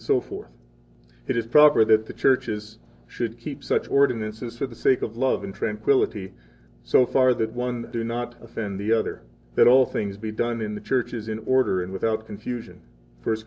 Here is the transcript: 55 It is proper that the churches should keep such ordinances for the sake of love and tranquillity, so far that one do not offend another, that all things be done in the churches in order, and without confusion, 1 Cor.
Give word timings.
55 0.07 0.45
It 1.27 1.37
is 1.37 1.45
proper 1.45 1.85
that 1.85 2.07
the 2.07 2.13
churches 2.13 2.79
should 3.05 3.37
keep 3.37 3.63
such 3.63 3.87
ordinances 3.87 4.57
for 4.57 4.65
the 4.65 4.75
sake 4.75 5.03
of 5.03 5.15
love 5.15 5.43
and 5.43 5.53
tranquillity, 5.53 6.33
so 6.81 7.05
far 7.05 7.35
that 7.35 7.53
one 7.53 7.87
do 7.91 8.03
not 8.03 8.33
offend 8.41 8.81
another, 8.81 9.21
that 9.53 9.67
all 9.67 9.85
things 9.85 10.17
be 10.17 10.31
done 10.31 10.59
in 10.59 10.73
the 10.73 10.81
churches 10.81 11.27
in 11.27 11.37
order, 11.45 11.83
and 11.83 11.93
without 11.93 12.25
confusion, 12.25 12.81
1 13.23 13.35
Cor. 13.35 13.35